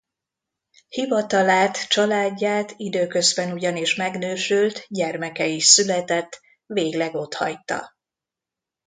Hivatalát, 0.89 1.87
családját, 1.87 2.73
időközben 2.77 3.51
ugyanis 3.51 3.95
megnősült, 3.95 4.85
gyermeke 4.87 5.45
is 5.45 5.65
született, 5.65 6.41
végleg 6.65 7.15
otthagyta. 7.15 7.95